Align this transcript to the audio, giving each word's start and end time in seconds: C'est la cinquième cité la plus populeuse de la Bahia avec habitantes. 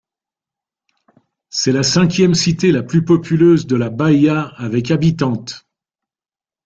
C'est 1.51 1.71
la 1.71 1.83
cinquième 1.83 2.33
cité 2.33 2.71
la 2.71 2.81
plus 2.81 3.05
populeuse 3.05 3.67
de 3.67 3.75
la 3.75 3.91
Bahia 3.91 4.51
avec 4.57 4.89
habitantes. 4.89 5.67